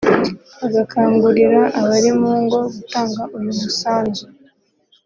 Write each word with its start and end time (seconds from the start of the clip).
bagakangurira 0.59 1.61
abari 1.79 2.11
mu 2.19 2.33
ngo 2.43 2.59
gutanga 2.73 3.21
uyu 3.37 3.51
musanzu 3.59 4.25